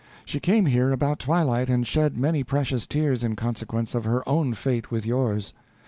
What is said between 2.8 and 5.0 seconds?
tears in consequence of her own fate